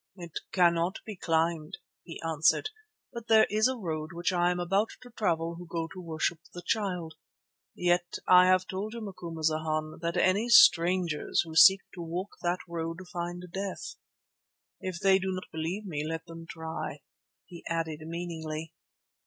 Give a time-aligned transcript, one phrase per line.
[0.15, 2.71] "It cannot be climbed," he answered,
[3.13, 6.39] "but there is a road which I am about to travel who go to worship
[6.55, 7.13] the Child.
[7.75, 12.97] Yet I have told you, Macumazana, that any strangers who seek to walk that road
[13.13, 13.93] find death.
[14.79, 17.01] If they do not believe me, let them try,"
[17.45, 18.73] he added meaningly.